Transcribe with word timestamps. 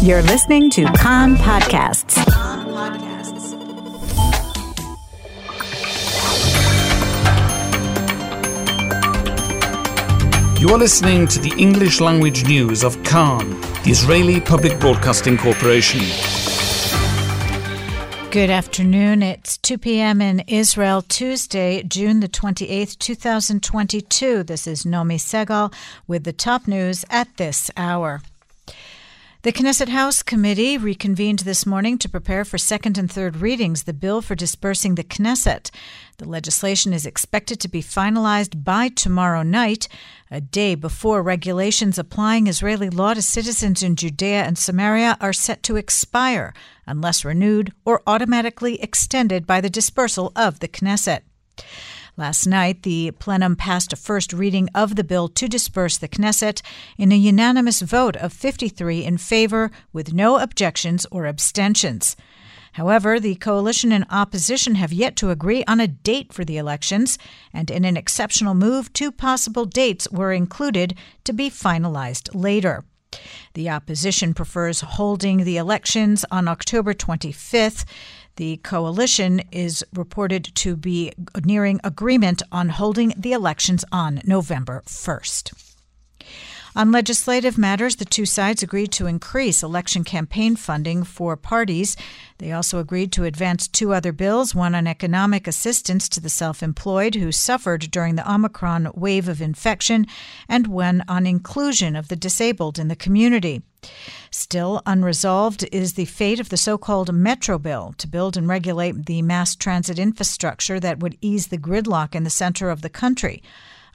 You're 0.00 0.22
listening 0.22 0.70
to 0.70 0.84
Kan 0.92 1.34
Podcasts. 1.34 2.16
You 10.60 10.68
are 10.68 10.78
listening 10.78 11.26
to 11.26 11.40
the 11.40 11.52
English 11.58 12.00
language 12.00 12.44
news 12.46 12.84
of 12.84 13.02
Kan, 13.02 13.60
the 13.82 13.90
Israeli 13.90 14.40
Public 14.40 14.78
Broadcasting 14.78 15.36
Corporation. 15.36 15.98
Good 18.30 18.50
afternoon. 18.50 19.24
It's 19.24 19.58
2 19.58 19.78
p.m. 19.78 20.20
in 20.20 20.44
Israel, 20.46 21.02
Tuesday, 21.02 21.82
June 21.82 22.20
the 22.20 22.28
28th, 22.28 22.96
2022. 22.98 24.44
This 24.44 24.68
is 24.68 24.84
Nomi 24.84 25.16
Segal 25.16 25.74
with 26.06 26.22
the 26.22 26.32
top 26.32 26.68
news 26.68 27.04
at 27.10 27.36
this 27.36 27.68
hour. 27.76 28.22
The 29.48 29.54
Knesset 29.54 29.88
House 29.88 30.22
Committee 30.22 30.76
reconvened 30.76 31.38
this 31.38 31.64
morning 31.64 31.96
to 32.00 32.08
prepare 32.10 32.44
for 32.44 32.58
second 32.58 32.98
and 32.98 33.10
third 33.10 33.38
readings 33.38 33.84
the 33.84 33.94
bill 33.94 34.20
for 34.20 34.34
dispersing 34.34 34.94
the 34.94 35.02
Knesset. 35.02 35.70
The 36.18 36.28
legislation 36.28 36.92
is 36.92 37.06
expected 37.06 37.58
to 37.60 37.68
be 37.68 37.80
finalized 37.80 38.62
by 38.62 38.90
tomorrow 38.90 39.42
night, 39.42 39.88
a 40.30 40.42
day 40.42 40.74
before 40.74 41.22
regulations 41.22 41.98
applying 41.98 42.46
Israeli 42.46 42.90
law 42.90 43.14
to 43.14 43.22
citizens 43.22 43.82
in 43.82 43.96
Judea 43.96 44.42
and 44.42 44.58
Samaria 44.58 45.16
are 45.18 45.32
set 45.32 45.62
to 45.62 45.76
expire 45.76 46.52
unless 46.86 47.24
renewed 47.24 47.72
or 47.86 48.02
automatically 48.06 48.78
extended 48.82 49.46
by 49.46 49.62
the 49.62 49.70
dispersal 49.70 50.30
of 50.36 50.60
the 50.60 50.68
Knesset. 50.68 51.22
Last 52.18 52.48
night, 52.48 52.82
the 52.82 53.12
plenum 53.12 53.54
passed 53.54 53.92
a 53.92 53.96
first 53.96 54.32
reading 54.32 54.68
of 54.74 54.96
the 54.96 55.04
bill 55.04 55.28
to 55.28 55.46
disperse 55.46 55.96
the 55.96 56.08
Knesset 56.08 56.62
in 56.96 57.12
a 57.12 57.16
unanimous 57.16 57.80
vote 57.80 58.16
of 58.16 58.32
53 58.32 59.04
in 59.04 59.18
favor, 59.18 59.70
with 59.92 60.12
no 60.12 60.40
objections 60.40 61.06
or 61.12 61.26
abstentions. 61.26 62.16
However, 62.72 63.20
the 63.20 63.36
coalition 63.36 63.92
and 63.92 64.04
opposition 64.10 64.74
have 64.74 64.92
yet 64.92 65.14
to 65.14 65.30
agree 65.30 65.62
on 65.68 65.78
a 65.78 65.86
date 65.86 66.32
for 66.32 66.44
the 66.44 66.56
elections, 66.56 67.18
and 67.52 67.70
in 67.70 67.84
an 67.84 67.96
exceptional 67.96 68.54
move, 68.54 68.92
two 68.92 69.12
possible 69.12 69.64
dates 69.64 70.10
were 70.10 70.32
included 70.32 70.96
to 71.22 71.32
be 71.32 71.48
finalized 71.48 72.30
later. 72.34 72.84
The 73.54 73.70
opposition 73.70 74.34
prefers 74.34 74.80
holding 74.80 75.44
the 75.44 75.56
elections 75.56 76.24
on 76.30 76.48
October 76.48 76.94
25th. 76.94 77.84
The 78.38 78.58
coalition 78.58 79.42
is 79.50 79.84
reported 79.92 80.44
to 80.54 80.76
be 80.76 81.12
nearing 81.44 81.80
agreement 81.82 82.40
on 82.52 82.68
holding 82.68 83.12
the 83.16 83.32
elections 83.32 83.84
on 83.90 84.22
November 84.24 84.84
1st. 84.86 85.67
On 86.78 86.92
legislative 86.92 87.58
matters, 87.58 87.96
the 87.96 88.04
two 88.04 88.24
sides 88.24 88.62
agreed 88.62 88.92
to 88.92 89.08
increase 89.08 89.64
election 89.64 90.04
campaign 90.04 90.54
funding 90.54 91.02
for 91.02 91.36
parties. 91.36 91.96
They 92.38 92.52
also 92.52 92.78
agreed 92.78 93.10
to 93.14 93.24
advance 93.24 93.66
two 93.66 93.92
other 93.92 94.12
bills 94.12 94.54
one 94.54 94.76
on 94.76 94.86
economic 94.86 95.48
assistance 95.48 96.08
to 96.10 96.20
the 96.20 96.30
self 96.30 96.62
employed 96.62 97.16
who 97.16 97.32
suffered 97.32 97.90
during 97.90 98.14
the 98.14 98.32
Omicron 98.32 98.92
wave 98.94 99.26
of 99.28 99.42
infection, 99.42 100.06
and 100.48 100.68
one 100.68 101.02
on 101.08 101.26
inclusion 101.26 101.96
of 101.96 102.06
the 102.06 102.14
disabled 102.14 102.78
in 102.78 102.86
the 102.86 102.94
community. 102.94 103.60
Still 104.30 104.80
unresolved 104.86 105.66
is 105.72 105.94
the 105.94 106.04
fate 106.04 106.38
of 106.38 106.48
the 106.48 106.56
so 106.56 106.78
called 106.78 107.12
Metro 107.12 107.58
Bill 107.58 107.92
to 107.98 108.06
build 108.06 108.36
and 108.36 108.46
regulate 108.46 109.06
the 109.06 109.20
mass 109.22 109.56
transit 109.56 109.98
infrastructure 109.98 110.78
that 110.78 111.00
would 111.00 111.18
ease 111.20 111.48
the 111.48 111.58
gridlock 111.58 112.14
in 112.14 112.22
the 112.22 112.30
center 112.30 112.70
of 112.70 112.82
the 112.82 112.88
country. 112.88 113.42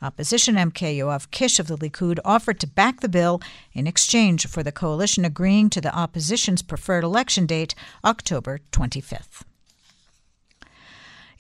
Opposition 0.04 0.56
MK 0.56 0.98
Yoav 0.98 1.32
Kish 1.32 1.60
of 1.60 1.68
the 1.68 1.78
Likud 1.78 2.20
offered 2.26 2.60
to 2.60 2.68
back 2.68 3.00
the 3.00 3.08
bill 3.08 3.42
in 3.72 3.88
exchange 3.88 4.46
for 4.48 4.62
the 4.62 4.74
coalition 4.74 5.24
agreeing 5.24 5.70
to 5.70 5.80
the 5.80 5.96
opposition's 5.96 6.62
preferred 6.62 7.06
election 7.06 7.46
date, 7.46 7.74
October 8.04 8.60
25th. 8.74 9.44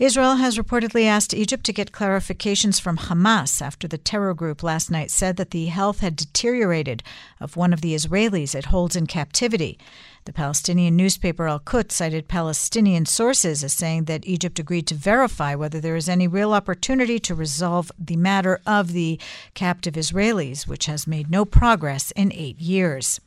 Israel 0.03 0.35
has 0.35 0.57
reportedly 0.57 1.05
asked 1.05 1.33
Egypt 1.33 1.63
to 1.63 1.71
get 1.71 1.93
clarifications 1.93 2.81
from 2.81 2.97
Hamas 2.97 3.61
after 3.61 3.87
the 3.87 3.97
terror 3.97 4.33
group 4.33 4.61
last 4.61 4.91
night 4.91 5.09
said 5.09 5.37
that 5.37 5.51
the 5.51 5.67
health 5.67 6.01
had 6.01 6.17
deteriorated 6.17 7.01
of 7.39 7.55
one 7.55 7.71
of 7.71 7.79
the 7.79 7.95
Israelis 7.95 8.53
it 8.53 8.65
holds 8.65 8.97
in 8.97 9.07
captivity. 9.07 9.79
The 10.25 10.33
Palestinian 10.33 10.97
newspaper 10.97 11.47
Al 11.47 11.59
Quds 11.59 11.93
cited 11.93 12.27
Palestinian 12.27 13.05
sources 13.05 13.63
as 13.63 13.71
saying 13.71 14.03
that 14.03 14.27
Egypt 14.27 14.59
agreed 14.59 14.87
to 14.87 14.95
verify 14.95 15.55
whether 15.55 15.79
there 15.79 15.95
is 15.95 16.09
any 16.09 16.27
real 16.27 16.51
opportunity 16.51 17.17
to 17.19 17.33
resolve 17.33 17.89
the 17.97 18.17
matter 18.17 18.59
of 18.67 18.91
the 18.91 19.17
captive 19.53 19.93
Israelis, 19.93 20.67
which 20.67 20.87
has 20.87 21.07
made 21.07 21.31
no 21.31 21.45
progress 21.45 22.11
in 22.11 22.33
eight 22.33 22.59
years. 22.59 23.21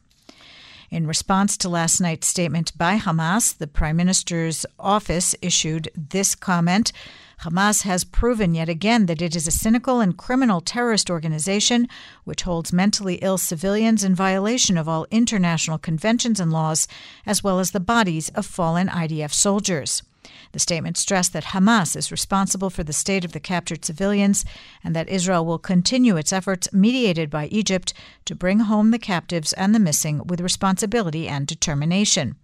In 0.97 1.07
response 1.07 1.59
to 1.59 1.69
last 1.69 2.01
night's 2.01 2.27
statement 2.27 2.73
by 2.79 2.97
Hamas, 2.97 3.59
the 3.59 3.67
Prime 3.67 3.97
Minister's 3.97 4.65
office 4.81 5.35
issued 5.43 5.91
this 5.95 6.35
comment. 6.35 6.91
Hamas 7.43 7.83
has 7.83 8.03
proven 8.03 8.55
yet 8.55 8.71
again 8.71 9.05
that 9.05 9.21
it 9.21 9.37
is 9.37 9.47
a 9.47 9.51
cynical 9.51 10.01
and 10.01 10.17
criminal 10.17 10.63
terrorist 10.63 11.11
organization 11.11 11.87
which 12.25 12.45
holds 12.45 12.73
mentally 12.73 13.17
ill 13.17 13.37
civilians 13.37 14.05
in 14.05 14.15
violation 14.15 14.79
of 14.79 14.89
all 14.89 15.07
international 15.11 15.77
conventions 15.77 16.41
and 16.41 16.51
laws, 16.51 16.89
as 17.27 17.45
well 17.45 17.61
as 17.61 17.73
the 17.73 17.79
bodies 17.79 18.31
of 18.31 18.47
fallen 18.47 18.89
IDF 18.89 19.35
soldiers. 19.35 20.03
The 20.53 20.59
statement 20.59 20.97
stressed 20.97 21.33
that 21.33 21.45
Hamas 21.45 21.97
is 21.97 22.11
responsible 22.11 22.71
for 22.71 22.85
the 22.85 22.93
state 22.93 23.25
of 23.25 23.33
the 23.33 23.41
captured 23.41 23.85
civilians 23.85 24.45
and 24.83 24.95
that 24.95 25.09
Israel 25.09 25.45
will 25.45 25.59
continue 25.59 26.17
its 26.17 26.33
efforts, 26.33 26.73
mediated 26.73 27.31
by 27.31 27.47
Egypt, 27.47 27.93
to 28.25 28.35
bring 28.35 28.61
home 28.61 28.91
the 28.91 28.99
captives 28.99 29.53
and 29.53 29.75
the 29.75 29.79
missing 29.79 30.23
with 30.27 30.41
responsibility 30.41 31.29
and 31.29 31.47
determination. 31.47 32.37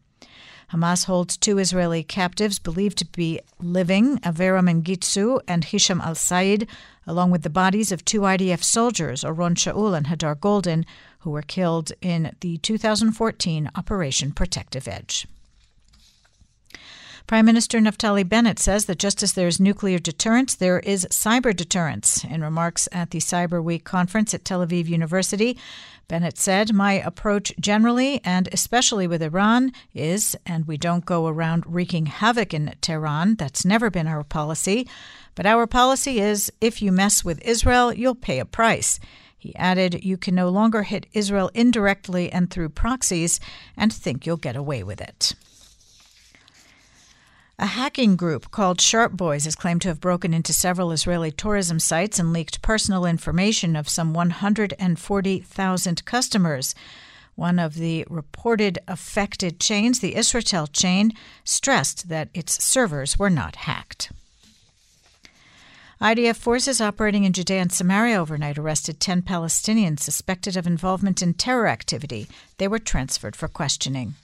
Hamas 0.73 1.05
holds 1.05 1.37
two 1.37 1.59
Israeli 1.59 2.03
captives 2.03 2.59
believed 2.59 2.97
to 2.99 3.05
be 3.05 3.41
living, 3.61 4.17
Avera 4.21 4.63
Mengistu 4.63 5.39
and 5.47 5.65
Hisham 5.65 6.01
al 6.01 6.15
Said, 6.15 6.67
along 7.07 7.31
with 7.31 7.43
the 7.43 7.51
bodies 7.51 7.93
of 7.93 8.05
two 8.05 8.21
IDF 8.21 8.63
soldiers, 8.63 9.23
Oron 9.23 9.55
Shaul 9.55 9.95
and 9.95 10.07
Hadar 10.07 10.35
Goldin, 10.35 10.87
who 11.21 11.31
were 11.31 11.43
killed 11.43 11.93
in 12.01 12.35
the 12.41 12.57
2014 12.59 13.71
Operation 13.75 14.33
Protective 14.33 14.89
Edge. 14.89 15.27
Prime 17.33 17.47
Minister 17.47 17.79
Naftali 17.79 18.29
Bennett 18.29 18.59
says 18.59 18.85
that 18.85 18.99
just 18.99 19.23
as 19.23 19.33
there 19.33 19.49
is 19.49 19.59
nuclear 19.59 19.99
deterrence, 19.99 20.55
there 20.55 20.81
is 20.81 21.07
cyber 21.11 21.57
deterrence. 21.57 22.25
In 22.25 22.43
remarks 22.43 22.91
at 22.93 23.11
the 23.11 23.21
Cyber 23.21 23.65
Week 23.65 23.85
conference 23.85 24.35
at 24.35 24.45
Tel 24.45 24.61
Aviv 24.61 24.87
University, 24.87 25.57
Bennett 26.09 26.37
said, 26.37 26.75
My 26.75 26.93
approach 26.93 27.55
generally, 27.59 28.21
and 28.23 28.51
especially 28.53 29.07
with 29.07 29.23
Iran, 29.23 29.73
is, 29.95 30.37
and 30.45 30.67
we 30.67 30.77
don't 30.77 31.07
go 31.07 31.27
around 31.27 31.65
wreaking 31.67 32.05
havoc 32.05 32.53
in 32.53 32.75
Tehran, 32.83 33.37
that's 33.37 33.65
never 33.65 33.89
been 33.89 34.07
our 34.07 34.25
policy, 34.25 34.87
but 35.35 35.47
our 35.47 35.67
policy 35.67 36.21
is 36.21 36.53
if 36.61 36.83
you 36.83 36.93
mess 36.93 37.25
with 37.25 37.41
Israel, 37.47 37.95
you'll 37.95 38.15
pay 38.15 38.41
a 38.41 38.45
price. 38.45 39.01
He 39.39 39.57
added, 39.57 40.05
You 40.05 40.19
can 40.19 40.35
no 40.35 40.51
longer 40.51 40.83
hit 40.83 41.07
Israel 41.15 41.51
indirectly 41.55 42.31
and 42.31 42.51
through 42.51 42.69
proxies 42.69 43.41
and 43.75 43.91
think 43.91 44.27
you'll 44.27 44.37
get 44.37 44.55
away 44.55 44.83
with 44.83 45.01
it. 45.01 45.33
A 47.63 47.67
hacking 47.67 48.17
group 48.17 48.51
called 48.51 48.81
Sharp 48.81 49.13
Boys 49.13 49.47
is 49.47 49.55
claimed 49.55 49.83
to 49.83 49.89
have 49.89 50.01
broken 50.01 50.35
into 50.35 50.53
several 50.53 50.91
Israeli 50.91 51.31
tourism 51.31 51.79
sites 51.79 52.19
and 52.19 52.33
leaked 52.33 52.61
personal 52.61 53.07
information 53.07 53.77
of 53.77 53.89
some 53.89 54.13
140,000 54.13 56.05
customers. 56.05 56.75
One 57.37 57.61
of 57.61 57.75
the 57.75 58.05
reported 58.11 58.81
affected 58.89 59.61
chains, 59.61 60.01
the 60.01 60.17
Israel 60.17 60.67
chain, 60.67 61.13
stressed 61.45 62.09
that 62.09 62.31
its 62.35 62.61
servers 62.65 63.17
were 63.17 63.31
not 63.31 63.55
hacked. 63.55 64.11
IDF 66.01 66.35
forces 66.35 66.81
operating 66.81 67.23
in 67.23 67.33
Judea 67.33 67.61
and 67.61 67.71
Samaria 67.71 68.17
overnight 68.17 68.59
arrested 68.59 68.99
10 68.99 69.23
Palestinians 69.23 70.01
suspected 70.01 70.57
of 70.57 70.67
involvement 70.67 71.23
in 71.23 71.33
terror 71.33 71.69
activity. 71.69 72.27
They 72.59 72.67
were 72.67 72.81
transferred 72.81 73.37
for 73.37 73.47
questioning. 73.47 74.17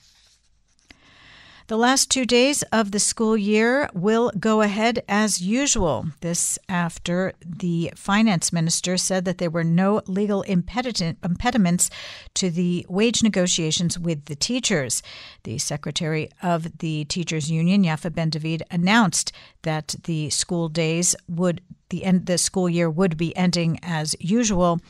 The 1.69 1.77
last 1.77 2.11
two 2.11 2.25
days 2.25 2.63
of 2.73 2.93
the 2.93 2.99
school 2.99 3.37
year 3.37 3.91
will 3.93 4.33
go 4.41 4.63
ahead 4.63 5.05
as 5.07 5.43
usual. 5.43 6.07
This 6.23 6.59
after 6.67 7.35
the 7.45 7.93
finance 7.95 8.55
minister 8.55 8.97
said 8.97 9.27
that 9.27 9.37
there 9.37 9.51
were 9.51 9.65
no 9.65 10.01
legal 10.07 10.41
impediments 10.41 11.91
to 12.37 12.49
the 12.51 12.87
wage 12.89 13.23
negotiations 13.23 13.99
with 13.99 14.25
the 14.25 14.35
teachers. 14.35 15.03
The 15.43 15.59
secretary 15.59 16.31
of 16.43 16.79
the 16.79 17.05
teachers 17.05 17.51
union, 17.51 17.85
Yafa 17.85 18.15
Ben 18.15 18.31
David, 18.31 18.63
announced 18.71 19.31
that 19.61 19.95
the 20.05 20.31
school 20.31 20.71
days 20.71 21.15
would 21.29 21.61
the 21.91 22.05
end 22.05 22.27
the 22.27 22.39
school 22.39 22.69
year 22.69 22.89
would 22.89 23.17
be 23.17 23.37
ending 23.37 23.79
as 23.83 24.15
usual. 24.21 24.81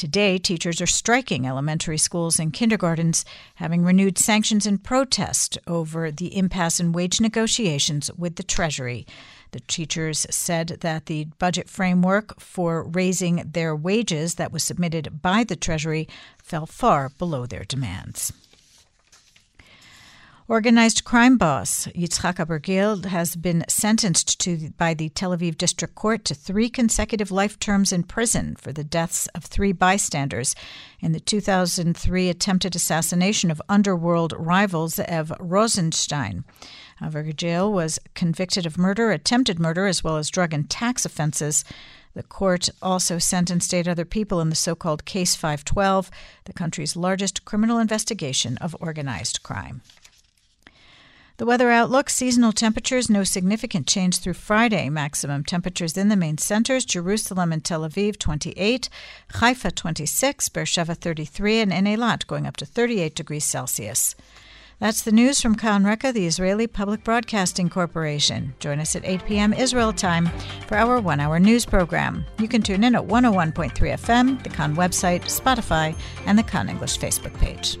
Today, 0.00 0.38
teachers 0.38 0.80
are 0.80 0.86
striking 0.86 1.46
elementary 1.46 1.98
schools 1.98 2.38
and 2.38 2.54
kindergartens, 2.54 3.22
having 3.56 3.82
renewed 3.84 4.16
sanctions 4.16 4.66
in 4.66 4.78
protest 4.78 5.58
over 5.66 6.10
the 6.10 6.34
impasse 6.38 6.80
in 6.80 6.92
wage 6.92 7.20
negotiations 7.20 8.10
with 8.16 8.36
the 8.36 8.42
Treasury. 8.42 9.06
The 9.50 9.60
teachers 9.60 10.26
said 10.30 10.78
that 10.80 11.04
the 11.04 11.26
budget 11.38 11.68
framework 11.68 12.40
for 12.40 12.82
raising 12.82 13.42
their 13.52 13.76
wages 13.76 14.36
that 14.36 14.52
was 14.52 14.64
submitted 14.64 15.20
by 15.20 15.44
the 15.44 15.54
Treasury 15.54 16.08
fell 16.42 16.64
far 16.64 17.10
below 17.10 17.44
their 17.44 17.64
demands. 17.64 18.32
Organized 20.50 21.04
crime 21.04 21.38
boss 21.38 21.86
Yitzhak 21.94 22.44
Abergil 22.44 23.04
has 23.04 23.36
been 23.36 23.64
sentenced 23.68 24.40
to 24.40 24.72
by 24.76 24.94
the 24.94 25.08
Tel 25.10 25.30
Aviv 25.30 25.56
District 25.56 25.94
Court 25.94 26.24
to 26.24 26.34
three 26.34 26.68
consecutive 26.68 27.30
life 27.30 27.56
terms 27.60 27.92
in 27.92 28.02
prison 28.02 28.56
for 28.56 28.72
the 28.72 28.82
deaths 28.82 29.28
of 29.28 29.44
three 29.44 29.70
bystanders 29.70 30.56
in 30.98 31.12
the 31.12 31.20
2003 31.20 32.28
attempted 32.28 32.74
assassination 32.74 33.52
of 33.52 33.62
underworld 33.68 34.34
rival 34.36 34.88
Ze'ev 34.88 35.30
Rosenstein. 35.38 36.42
Abergil 37.00 37.70
was 37.70 38.00
convicted 38.14 38.66
of 38.66 38.76
murder, 38.76 39.12
attempted 39.12 39.60
murder, 39.60 39.86
as 39.86 40.02
well 40.02 40.16
as 40.16 40.30
drug 40.30 40.52
and 40.52 40.68
tax 40.68 41.04
offenses. 41.04 41.64
The 42.14 42.24
court 42.24 42.68
also 42.82 43.18
sentenced 43.18 43.72
eight 43.72 43.86
other 43.86 44.04
people 44.04 44.40
in 44.40 44.50
the 44.50 44.56
so 44.56 44.74
called 44.74 45.04
Case 45.04 45.36
512, 45.36 46.10
the 46.46 46.52
country's 46.52 46.96
largest 46.96 47.44
criminal 47.44 47.78
investigation 47.78 48.56
of 48.56 48.76
organized 48.80 49.44
crime. 49.44 49.82
The 51.40 51.46
weather 51.46 51.70
outlook 51.70 52.10
seasonal 52.10 52.52
temperatures, 52.52 53.08
no 53.08 53.24
significant 53.24 53.86
change 53.86 54.18
through 54.18 54.34
Friday. 54.34 54.90
Maximum 54.90 55.42
temperatures 55.42 55.96
in 55.96 56.10
the 56.10 56.14
main 56.14 56.36
centers 56.36 56.84
Jerusalem 56.84 57.50
and 57.50 57.64
Tel 57.64 57.80
Aviv 57.80 58.18
28, 58.18 58.90
Haifa 59.36 59.70
26, 59.70 60.50
Beersheba 60.50 60.94
33, 60.94 61.60
and 61.60 61.72
Eilat 61.72 62.26
going 62.26 62.46
up 62.46 62.58
to 62.58 62.66
38 62.66 63.14
degrees 63.14 63.46
Celsius. 63.46 64.14
That's 64.80 65.00
the 65.00 65.12
news 65.12 65.40
from 65.40 65.54
Kan 65.54 65.84
Reka, 65.84 66.12
the 66.12 66.26
Israeli 66.26 66.66
Public 66.66 67.04
Broadcasting 67.04 67.70
Corporation. 67.70 68.52
Join 68.60 68.78
us 68.78 68.94
at 68.94 69.06
8 69.06 69.24
p.m. 69.24 69.54
Israel 69.54 69.94
time 69.94 70.28
for 70.66 70.76
our 70.76 71.00
one 71.00 71.20
hour 71.20 71.38
news 71.38 71.64
program. 71.64 72.26
You 72.38 72.48
can 72.48 72.60
tune 72.60 72.84
in 72.84 72.94
at 72.94 73.06
101.3 73.06 73.72
FM, 73.72 74.42
the 74.42 74.50
Kan 74.50 74.76
website, 74.76 75.22
Spotify, 75.22 75.96
and 76.26 76.38
the 76.38 76.42
Kan 76.42 76.68
English 76.68 76.98
Facebook 76.98 77.32
page. 77.38 77.78